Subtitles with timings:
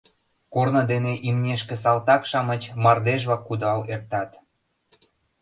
[0.53, 4.31] Корно дене имнешке салтак-шамыч мардежла кудал эртат.